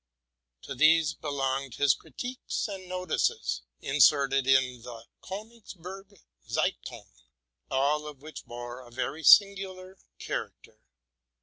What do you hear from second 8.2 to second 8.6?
which